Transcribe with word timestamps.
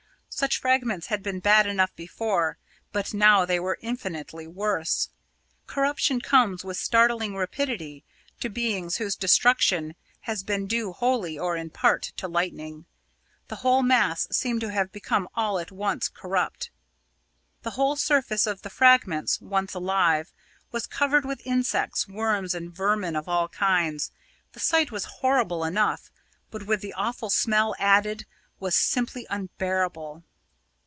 Such 0.33 0.61
fragments 0.61 1.07
had 1.07 1.21
been 1.21 1.39
bad 1.39 1.67
enough 1.67 1.93
before, 1.95 2.57
but 2.91 3.13
now 3.13 3.45
they 3.45 3.59
were 3.59 3.77
infinitely 3.81 4.47
worse. 4.47 5.09
Corruption 5.67 6.19
comes 6.19 6.63
with 6.63 6.77
startling 6.77 7.35
rapidity 7.35 8.03
to 8.39 8.49
beings 8.49 8.97
whose 8.97 9.15
destruction 9.17 9.93
has 10.21 10.41
been 10.41 10.65
due 10.65 10.93
wholly 10.93 11.37
or 11.37 11.55
in 11.55 11.69
part 11.69 12.13
to 12.15 12.27
lightning 12.27 12.85
the 13.49 13.57
whole 13.57 13.83
mass 13.83 14.27
seemed 14.31 14.61
to 14.61 14.71
have 14.71 14.91
become 14.91 15.27
all 15.35 15.59
at 15.59 15.71
once 15.71 16.07
corrupt! 16.09 16.71
The 17.61 17.71
whole 17.71 17.97
surface 17.97 18.47
of 18.47 18.63
the 18.63 18.71
fragments, 18.71 19.41
once 19.41 19.75
alive, 19.75 20.31
was 20.71 20.87
covered 20.87 21.25
with 21.25 21.45
insects, 21.45 22.07
worms, 22.07 22.55
and 22.55 22.73
vermin 22.75 23.15
of 23.15 23.27
all 23.29 23.49
kinds. 23.49 24.11
The 24.53 24.59
sight 24.61 24.91
was 24.91 25.05
horrible 25.19 25.63
enough, 25.65 26.09
but, 26.49 26.63
with 26.63 26.81
the 26.81 26.93
awful 26.93 27.29
smell 27.29 27.75
added, 27.77 28.25
was 28.59 28.75
simply 28.75 29.25
unbearable. 29.31 30.23